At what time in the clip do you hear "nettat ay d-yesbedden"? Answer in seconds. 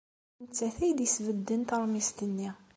0.45-1.61